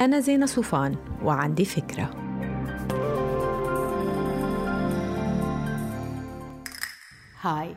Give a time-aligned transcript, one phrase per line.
[0.00, 2.10] أنا زينة صوفان وعندي فكرة
[7.40, 7.76] هاي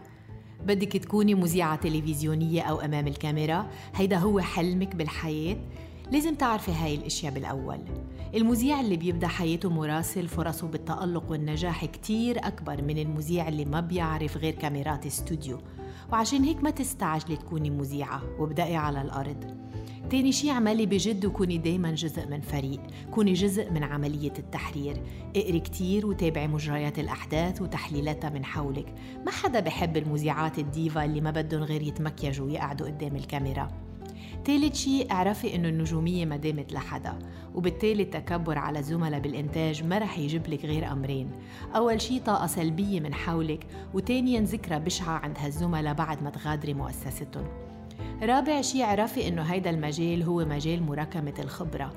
[0.66, 5.58] بدك تكوني مذيعة تلفزيونية أو أمام الكاميرا؟ هيدا هو حلمك بالحياة؟
[6.12, 7.80] لازم تعرفي هاي الأشياء بالأول
[8.36, 14.38] المذيع اللي بيبدأ حياته مراسل فرصه بالتألق والنجاح كتير أكبر من المذيع اللي ما بيعرف
[14.38, 15.60] غير كاميرات استوديو.
[16.12, 19.58] وعشان هيك ما تستعجلي تكوني مذيعة وابدأي على الأرض.
[20.10, 22.80] تاني شي اعملي بجد وكوني دايما جزء من فريق.
[23.12, 25.04] كوني جزء من عملية التحرير.
[25.36, 28.96] اقري كتير وتابعي مجريات الأحداث وتحليلاتها من حولك.
[29.26, 33.93] ما حدا بحب المذيعات الديفا اللي ما بدهم غير يتمكيجوا ويقعدوا قدام الكاميرا.
[34.46, 37.20] تالت شي اعرفي إنه النجومية ما دامت لحدا
[37.56, 41.32] وبالتالي التكبر على الزملاء بالإنتاج ما رح يجيب لك غير أمرين.
[41.76, 47.48] أول شي طاقة سلبية من حولك وتانيا ذكرى بشعة عند هالزملاء بعد ما تغادري مؤسستهم
[48.24, 51.94] رابع شي اعرفي إنه هيدا المجال هو مجال مراكمة الخبرة.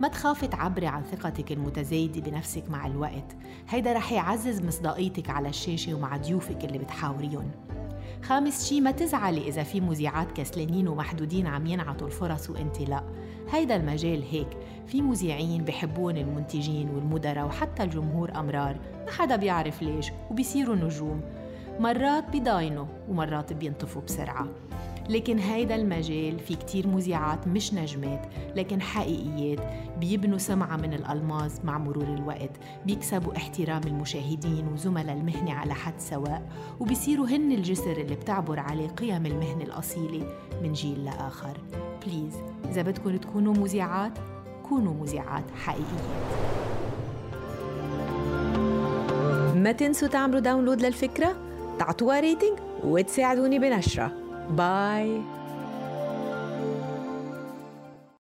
[0.00, 3.36] ما تخافي تعبري عن ثقتك المتزايدة بنفسك مع الوقت.
[3.68, 7.50] هيدا رح يعزز مصداقيتك على الشاشة ومع ضيوفك اللي بتحاوريهم
[8.22, 13.02] خامس شي ما تزعلي إذا في مذيعات كسلانين ومحدودين عم ينعطوا الفرص وانت لا
[13.50, 14.48] هيدا المجال هيك.
[14.86, 18.76] في مذيعين بحبون المنتجين والمدراء وحتى الجمهور أمرار.
[19.06, 21.20] ما حدا بيعرف ليش وبيصيروا نجوم.
[21.80, 24.48] مرات بيضاينوا ومرات بينطفوا بسرعة.
[25.08, 29.58] لكن هيدا المجال في كتير مذيعات مش نجمات لكن حقيقيات.
[30.00, 32.50] بيبنوا سمعة من الألماس مع مرور الوقت.
[32.86, 36.42] بيكسبوا احترام المشاهدين وزملاء المهنة على حد سواء.
[36.80, 40.26] وبيصيروا هن الجسر اللي بتعبر عليه قيم المهنة الأصيلة
[40.62, 41.58] من جيل لآخر.
[42.06, 42.34] بليز
[42.70, 44.12] إذا بدكم تكونوا مذيعات
[44.68, 46.48] كونوا مذيعات حقيقيات
[49.56, 51.36] ما تنسوا تعملوا download للفكرة
[51.78, 54.27] تعطوها rating وتساعدوني بنشرة.
[54.50, 55.37] Bye.